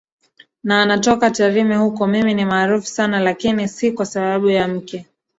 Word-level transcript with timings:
na 0.63 0.81
anatoka 0.81 1.31
Tarime 1.31 1.75
Huko 1.77 2.07
mimi 2.07 2.33
ni 2.33 2.45
maarufu 2.45 2.87
sana 2.87 3.19
lakini 3.19 3.67
si 3.67 3.91
kwa 3.91 4.05
sababu 4.05 4.49
ya 4.49 4.67
mke 4.67 5.05